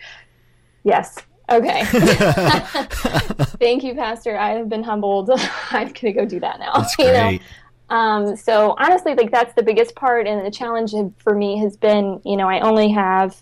[0.83, 1.17] "Yes."
[1.51, 1.85] Okay.
[3.61, 4.37] Thank you, Pastor.
[4.37, 5.31] I have been humbled.
[5.71, 6.73] I'm gonna go do that now.
[6.75, 7.07] That's great.
[7.07, 7.45] You know?
[7.95, 12.21] Um, so honestly, like that's the biggest part, and the challenge for me has been,
[12.25, 13.37] you know, I only have.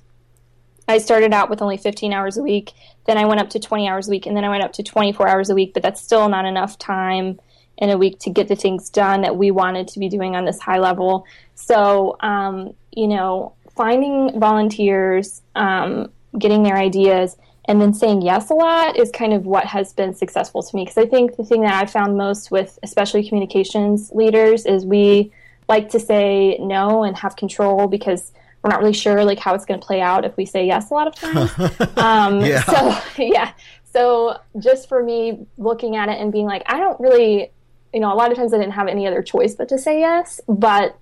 [0.88, 2.72] I started out with only 15 hours a week,
[3.06, 4.82] then I went up to 20 hours a week, and then I went up to
[4.82, 5.74] 24 hours a week.
[5.74, 7.38] But that's still not enough time
[7.78, 10.44] in a week to get the things done that we wanted to be doing on
[10.44, 11.24] this high level.
[11.54, 18.54] So, um, you know, finding volunteers, um, getting their ideas, and then saying yes a
[18.54, 20.84] lot is kind of what has been successful to me.
[20.84, 25.32] Because I think the thing that I found most with, especially communications leaders, is we
[25.68, 29.64] like to say no and have control because we're not really sure like how it's
[29.64, 31.50] going to play out if we say yes a lot of times.
[31.96, 32.62] um, yeah.
[32.64, 33.52] So yeah.
[33.92, 37.52] So just for me looking at it and being like, I don't really
[37.92, 40.00] you know, a lot of times I didn't have any other choice but to say
[40.00, 40.40] yes.
[40.48, 40.96] But,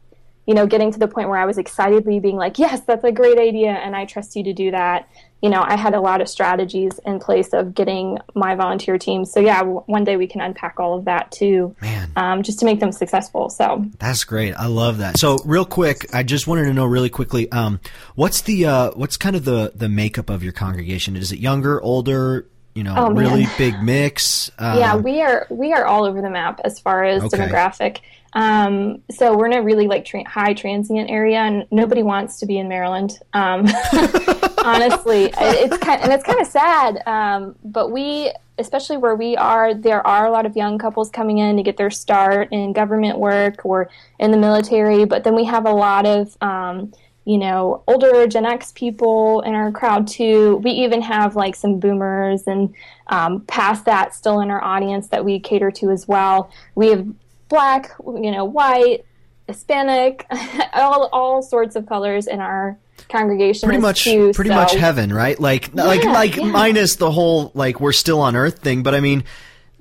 [0.47, 3.13] you know, getting to the point where I was excitedly being like, yes, that's a
[3.13, 5.09] great idea, and I trust you to do that.
[5.43, 9.25] You know, I had a lot of strategies in place of getting my volunteer team.
[9.25, 12.67] So yeah, one day we can unpack all of that too, man, um, just to
[12.67, 13.49] make them successful.
[13.49, 14.55] So that's great.
[14.55, 15.19] I love that.
[15.19, 17.81] So real quick, I just wanted to know really quickly, um,
[18.15, 21.17] what's the uh, what's kind of the the makeup of your congregation?
[21.17, 22.47] Is it younger, older?
[22.75, 24.51] you know, oh, really big mix.
[24.59, 27.37] Uh, yeah, we are we are all over the map as far as okay.
[27.37, 27.99] demographic.
[28.33, 32.47] Um, so we're in a really like tra- high transient area, and nobody wants to
[32.47, 33.19] be in Maryland.
[33.33, 33.67] Um,
[34.65, 37.03] honestly, it's kind and it's kind of sad.
[37.07, 41.39] Um, but we, especially where we are, there are a lot of young couples coming
[41.39, 45.05] in to get their start in government work or in the military.
[45.05, 46.93] But then we have a lot of um,
[47.25, 50.57] you know, older Gen X people in our crowd too.
[50.65, 52.75] We even have like some boomers and
[53.09, 56.51] um, past that still in our audience that we cater to as well.
[56.75, 57.07] We have
[57.49, 59.05] black, you know, white,
[59.47, 60.27] Hispanic,
[60.73, 62.79] all all sorts of colors in our
[63.11, 63.67] congregation.
[63.67, 64.57] Pretty much, too, pretty so.
[64.57, 65.39] much heaven, right?
[65.39, 66.45] Like, yeah, like, like yeah.
[66.45, 68.83] minus the whole like we're still on Earth thing.
[68.83, 69.25] But I mean,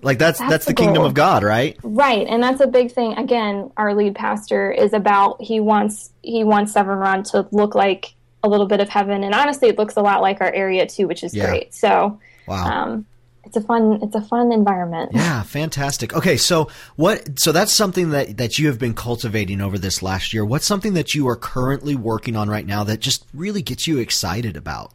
[0.02, 1.78] like that's that's, that's the, the kingdom of God, right?
[1.84, 3.14] Right, and that's a big thing.
[3.14, 8.14] Again, our lead pastor is about he wants he wants Severn Run to look like
[8.44, 11.08] a little bit of heaven, and honestly, it looks a lot like our area too,
[11.08, 11.48] which is yeah.
[11.48, 11.74] great.
[11.74, 12.84] So, wow.
[12.84, 13.06] Um,
[13.50, 15.12] it's a fun it's a fun environment.
[15.12, 16.14] Yeah, fantastic.
[16.14, 20.34] Okay, so what so that's something that that you have been cultivating over this last
[20.34, 20.46] year.
[20.46, 23.98] What's something that you are currently working on right now that just really gets you
[23.98, 24.94] excited about?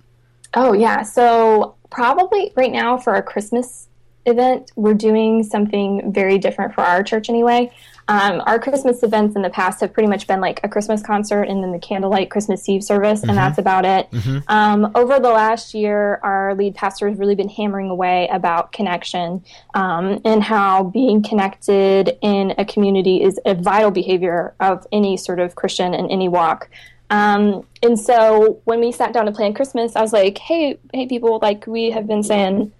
[0.54, 1.02] Oh, yeah.
[1.02, 3.88] So, probably right now for our Christmas
[4.24, 7.72] event, we're doing something very different for our church anyway.
[8.06, 11.44] Um, our Christmas events in the past have pretty much been like a Christmas concert
[11.44, 13.30] and then the candlelight Christmas Eve service, mm-hmm.
[13.30, 14.10] and that's about it.
[14.10, 14.38] Mm-hmm.
[14.48, 19.42] Um, over the last year, our lead pastor has really been hammering away about connection
[19.72, 25.40] um, and how being connected in a community is a vital behavior of any sort
[25.40, 26.68] of Christian in any walk.
[27.08, 31.06] Um, and so when we sat down to plan Christmas, I was like, "Hey, hey,
[31.06, 31.38] people!
[31.40, 32.72] Like we have been saying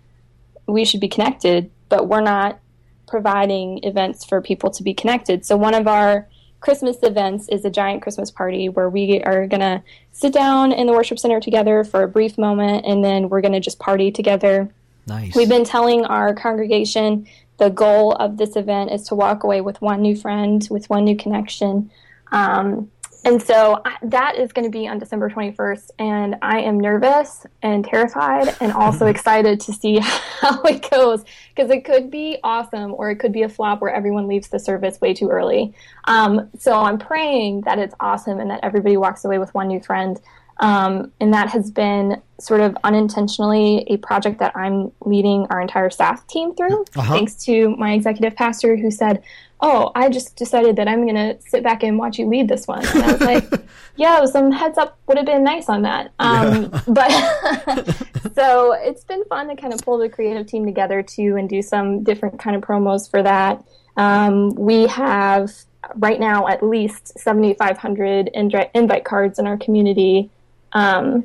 [0.66, 2.58] we should be connected, but we're not
[3.06, 5.44] providing events for people to be connected.
[5.44, 6.28] So one of our
[6.60, 10.86] Christmas events is a giant Christmas party where we are going to sit down in
[10.86, 14.10] the worship center together for a brief moment and then we're going to just party
[14.10, 14.70] together.
[15.06, 15.36] Nice.
[15.36, 17.26] We've been telling our congregation
[17.58, 21.04] the goal of this event is to walk away with one new friend, with one
[21.04, 21.90] new connection.
[22.32, 22.90] Um,
[23.24, 25.90] and so I, that is going to be on December 21st.
[25.98, 31.70] And I am nervous and terrified and also excited to see how it goes because
[31.70, 35.00] it could be awesome or it could be a flop where everyone leaves the service
[35.00, 35.74] way too early.
[36.04, 39.80] Um, so I'm praying that it's awesome and that everybody walks away with one new
[39.80, 40.20] friend.
[40.58, 45.90] Um, and that has been sort of unintentionally a project that I'm leading our entire
[45.90, 47.12] staff team through, uh-huh.
[47.12, 49.22] thanks to my executive pastor who said,
[49.60, 52.66] oh, I just decided that I'm going to sit back and watch you lead this
[52.66, 52.84] one.
[52.84, 53.48] And I was like,
[53.96, 56.12] yeah, some heads up would have been nice on that.
[56.18, 56.80] Um, yeah.
[56.86, 57.10] But
[58.34, 61.62] so it's been fun to kind of pull the creative team together too and do
[61.62, 63.64] some different kind of promos for that.
[63.96, 65.52] Um, we have
[65.96, 68.30] right now at least 7,500
[68.74, 70.30] invite cards in our community.
[70.72, 71.24] Um,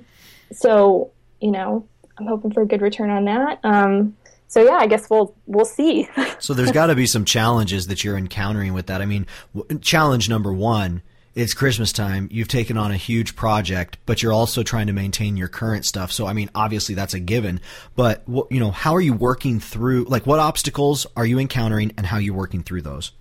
[0.51, 1.11] so,
[1.41, 1.85] you know,
[2.17, 3.59] I'm hoping for a good return on that.
[3.63, 4.15] Um,
[4.49, 6.09] so yeah, I guess we'll we'll see.
[6.39, 8.99] so there's got to be some challenges that you're encountering with that.
[8.99, 11.03] I mean, w- challenge number one.
[11.35, 12.27] It's Christmas time.
[12.31, 16.11] You've taken on a huge project, but you're also trying to maintain your current stuff.
[16.11, 17.61] So, I mean, obviously that's a given.
[17.95, 20.05] But you know, how are you working through?
[20.05, 23.11] Like, what obstacles are you encountering, and how are you working through those?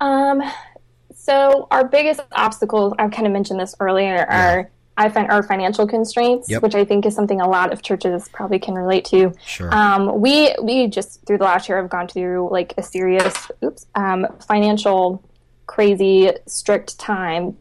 [0.00, 0.42] Um,
[1.14, 5.86] so our biggest obstacles, I've kind of mentioned this earlier, are I find our financial
[5.86, 6.62] constraints, Yep.
[6.62, 9.32] which I think is something a lot of churches probably can relate to.
[9.44, 9.74] Sure.
[9.74, 13.86] Um, we we just through the last year have gone through like a serious oops
[13.94, 15.24] um, financial
[15.66, 17.56] crazy strict time.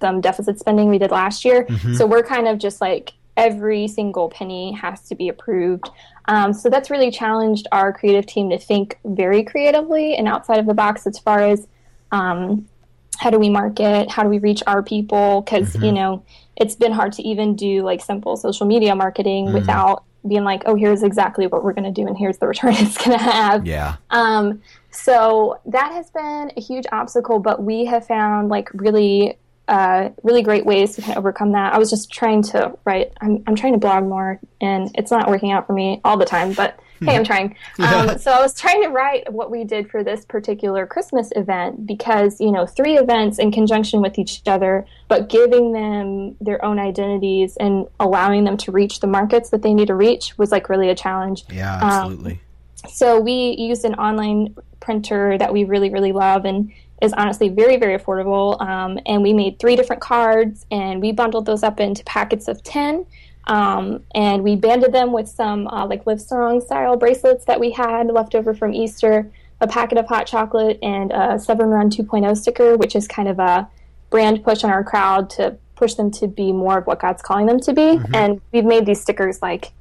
[0.00, 1.66] Some deficit spending we did last year,
[1.96, 5.88] so we're kind of just like every single penny has to be approved.
[6.26, 10.66] Um, so that's really challenged our creative team to think very creatively and outside of
[10.66, 11.66] the box as far as
[12.10, 12.68] um,
[13.22, 15.42] how do we market, how do we reach our people?
[15.42, 16.24] Because you know
[16.56, 20.74] it's been hard to even do like simple social media marketing without being like, oh,
[20.74, 23.66] here's exactly what we're going to do, and here's the return it's going to have.
[23.66, 23.96] yeah.
[24.10, 29.38] Um, so that has been a huge obstacle, but we have found like really,
[29.72, 31.72] uh, really great ways to kind of overcome that.
[31.72, 33.10] I was just trying to write.
[33.22, 36.26] I'm, I'm trying to blog more, and it's not working out for me all the
[36.26, 36.52] time.
[36.52, 37.56] But hey, I'm trying.
[37.78, 41.86] Um, so I was trying to write what we did for this particular Christmas event
[41.86, 46.78] because you know three events in conjunction with each other, but giving them their own
[46.78, 50.68] identities and allowing them to reach the markets that they need to reach was like
[50.68, 52.40] really a challenge Yeah, absolutely.
[52.90, 56.70] so we used an online printer that we really really love and
[57.02, 58.60] is honestly very very affordable.
[58.60, 62.62] Um, and we made three different cards and we bundled those up into packets of
[62.62, 63.04] 10
[63.48, 68.06] um, and we banded them with some uh, like Livestrong style bracelets that we had
[68.06, 72.76] left over from easter a packet of hot chocolate and a seven run 2.0 sticker
[72.76, 73.68] which is kind of a
[74.10, 77.46] brand push on our crowd to push them to be more of what god's calling
[77.46, 77.98] them to be.
[78.14, 79.72] And we've made these stickers like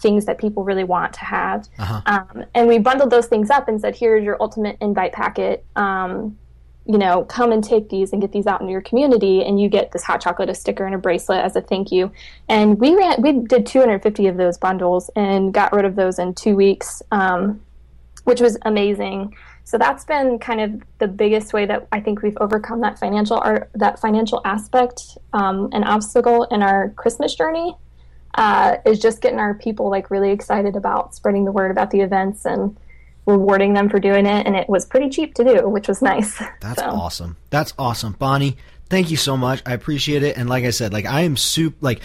[0.00, 1.68] things that people really want to have.
[2.06, 5.64] Um, and we bundled those things up and said, here's your ultimate invite packet.
[5.76, 6.38] Um,
[6.90, 9.68] you know, come and take these and get these out in your community, and you
[9.68, 12.10] get this hot chocolate, a sticker, and a bracelet as a thank you.
[12.48, 16.34] And we ran, we did 250 of those bundles and got rid of those in
[16.34, 17.60] two weeks, um,
[18.24, 19.36] which was amazing.
[19.64, 23.38] So that's been kind of the biggest way that I think we've overcome that financial
[23.38, 27.76] art, that financial aspect, um, an obstacle in our Christmas journey
[28.34, 32.00] uh, is just getting our people like really excited about spreading the word about the
[32.00, 32.76] events and
[33.30, 34.46] rewarding them for doing it.
[34.46, 36.38] And it was pretty cheap to do, which was nice.
[36.60, 37.36] That's So, awesome.
[37.50, 38.12] That's awesome.
[38.18, 38.56] Bonnie,
[38.88, 39.62] thank you so much.
[39.64, 40.36] I appreciate it.
[40.36, 42.00] And like I said, like I am soup like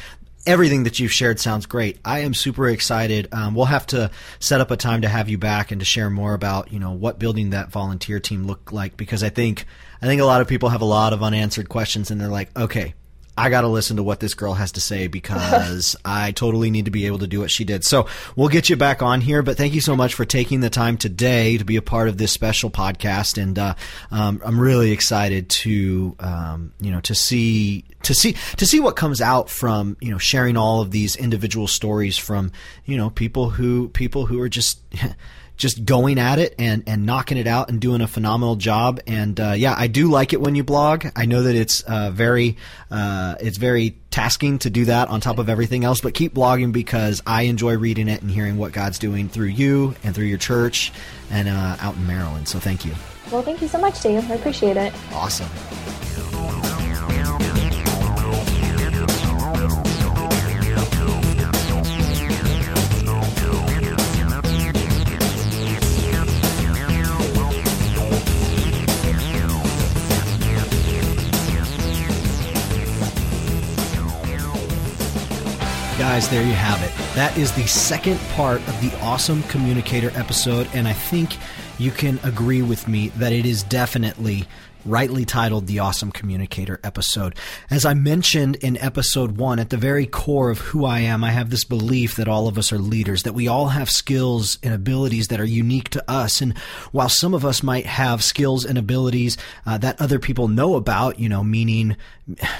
[0.47, 1.97] everything that you've shared sounds great.
[2.05, 3.27] I am super excited.
[3.31, 6.09] Um, we'll have to set up a time to have you back and to share
[6.09, 9.65] more about, you know, what building that volunteer team looked like because I think
[10.01, 12.55] I think a lot of people have a lot of unanswered questions and they're like,
[12.57, 12.93] okay,
[13.38, 16.86] I got to listen to what this girl has to say because I totally need
[16.86, 17.84] to be able to do what she did.
[17.84, 20.69] So we'll get you back on here, but thank you so much for taking the
[20.69, 23.41] time today to be a part of this special podcast.
[23.41, 23.76] And uh,
[24.12, 28.95] um, I'm really excited to um, you know to see to see to see what
[28.95, 32.52] comes out from you know sharing all of these individual stories from
[32.86, 34.80] you know people who people who are just.
[35.58, 39.00] just going at it and, and knocking it out and doing a phenomenal job.
[39.08, 41.06] And uh, yeah, I do like it when you blog.
[41.15, 42.58] I know that it's uh, very
[42.91, 46.02] uh, it's very tasking to do that on top of everything else.
[46.02, 49.96] But keep blogging because I enjoy reading it and hearing what God's doing through you
[50.04, 50.91] and through your church
[51.32, 52.48] and uh, out in Maryland.
[52.48, 52.94] So thank you.
[53.32, 54.30] Well, thank you so much, Dave.
[54.30, 54.94] I appreciate it.
[55.12, 55.50] Awesome.
[76.15, 76.95] Guys, there you have it.
[77.15, 81.36] That is the second part of the Awesome Communicator episode, and I think
[81.78, 84.45] you can agree with me that it is definitely
[84.86, 87.36] rightly titled the Awesome Communicator episode.
[87.69, 91.32] As I mentioned in episode one, at the very core of who I am, I
[91.32, 94.74] have this belief that all of us are leaders, that we all have skills and
[94.74, 96.41] abilities that are unique to us.
[96.41, 96.58] And
[96.91, 101.19] while some of us might have skills and abilities uh, that other people know about,
[101.19, 101.98] you know, meaning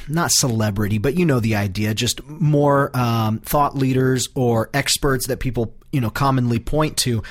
[0.08, 5.40] not celebrity, but you know the idea, just more um, thought leaders or experts that
[5.40, 7.24] people, you know, commonly point to,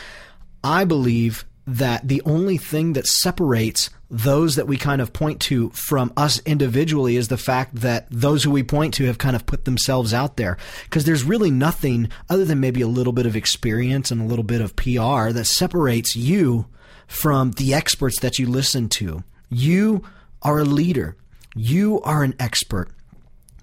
[0.62, 5.71] I believe that the only thing that separates those that we kind of point to
[5.71, 9.46] from us individually is the fact that those who we point to have kind of
[9.46, 10.56] put themselves out there.
[10.85, 14.44] Because there's really nothing other than maybe a little bit of experience and a little
[14.44, 16.67] bit of PR that separates you
[17.06, 19.25] from the experts that you listen to.
[19.48, 20.04] You
[20.42, 21.17] are a leader.
[21.54, 22.90] You are an expert.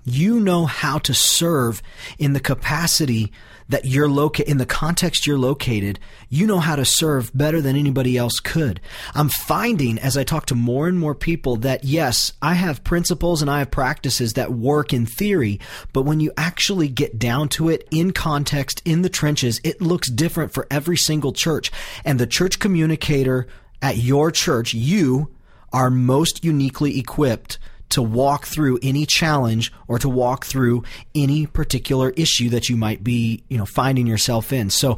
[0.04, 1.82] You know how to serve
[2.18, 3.32] in the capacity
[3.70, 6.00] that you're located, in the context you're located.
[6.30, 8.82] You know how to serve better than anybody else could.
[9.16, 13.42] I'm finding as I talk to more and more people that yes, I have principles
[13.42, 15.60] and I have practices that work in theory,
[15.94, 20.10] but when you actually get down to it in context, in the trenches, it looks
[20.10, 21.72] different for every single church.
[22.04, 23.48] And the church communicator
[23.82, 25.30] at your church, you
[25.72, 27.58] are most uniquely equipped
[27.92, 30.84] to walk through any challenge or to walk through
[31.16, 34.70] any particular issue that you might be, you know, finding yourself in.
[34.70, 34.98] So,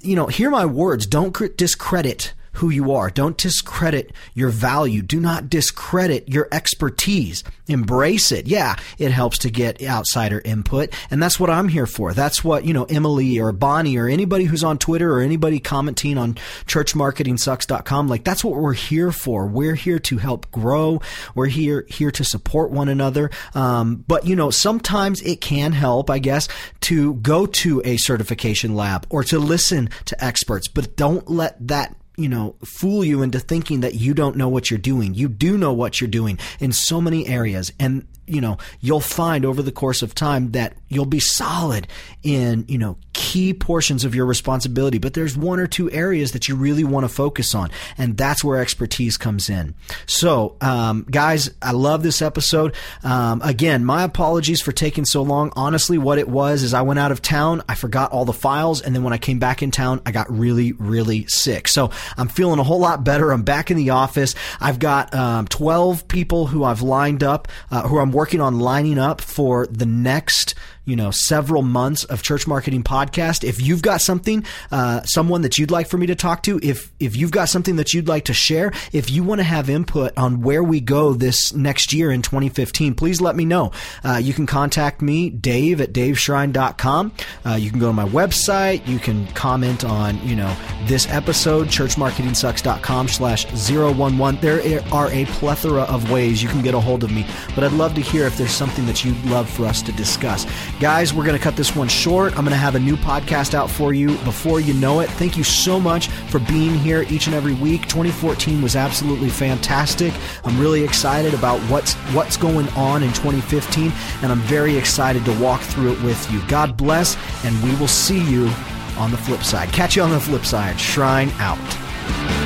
[0.00, 1.06] you know, hear my words.
[1.06, 3.10] Don't discredit who you are.
[3.10, 5.02] Don't discredit your value.
[5.02, 7.44] Do not discredit your expertise.
[7.68, 8.46] Embrace it.
[8.46, 10.92] Yeah, it helps to get outsider input.
[11.10, 12.12] And that's what I'm here for.
[12.12, 16.18] That's what, you know, Emily or Bonnie or anybody who's on Twitter or anybody commenting
[16.18, 16.34] on
[16.66, 19.46] churchmarketingsucks.com, like that's what we're here for.
[19.46, 21.00] We're here to help grow.
[21.34, 23.30] We're here, here to support one another.
[23.54, 26.48] Um, but, you know, sometimes it can help, I guess,
[26.82, 31.94] to go to a certification lab or to listen to experts, but don't let that
[32.22, 35.14] you know, fool you into thinking that you don't know what you're doing.
[35.14, 37.72] You do know what you're doing in so many areas.
[37.78, 41.86] And, you know, you'll find over the course of time that you'll be solid
[42.22, 46.48] in, you know, key portions of your responsibility, but there's one or two areas that
[46.48, 49.74] you really want to focus on, and that's where expertise comes in.
[50.06, 52.74] So, um, guys, I love this episode.
[53.04, 55.52] Um, again, my apologies for taking so long.
[55.54, 58.80] Honestly, what it was is I went out of town, I forgot all the files,
[58.80, 61.68] and then when I came back in town, I got really, really sick.
[61.68, 63.32] So I'm feeling a whole lot better.
[63.32, 64.34] I'm back in the office.
[64.60, 68.98] I've got um, 12 people who I've lined up, uh, who I'm working on lining
[68.98, 70.54] up for the next
[70.90, 73.44] you know several months of church marketing podcast.
[73.44, 76.92] If you've got something uh, someone that you'd like for me to talk to if
[76.98, 80.12] if you've got something that you'd like to share if you want to have input
[80.16, 83.70] on where we go this next year in 2015 please let me know.
[84.04, 87.12] Uh, you can contact me dave at daveshrine.com
[87.46, 88.86] uh, you can go to my website.
[88.86, 90.54] You can comment on you know
[90.86, 96.80] this episode churchmarketingsucks.com slash 011 there are a plethora of ways you can get a
[96.80, 99.64] hold of me but i'd love to hear if there's something that you'd love for
[99.64, 100.46] us to discuss
[100.80, 102.32] Guys, we're going to cut this one short.
[102.38, 105.10] I'm going to have a new podcast out for you before you know it.
[105.10, 107.82] Thank you so much for being here each and every week.
[107.82, 110.10] 2014 was absolutely fantastic.
[110.42, 115.38] I'm really excited about what's what's going on in 2015 and I'm very excited to
[115.38, 116.40] walk through it with you.
[116.48, 117.14] God bless
[117.44, 118.50] and we will see you
[118.96, 119.70] on the flip side.
[119.74, 120.80] Catch you on the flip side.
[120.80, 122.39] Shrine out.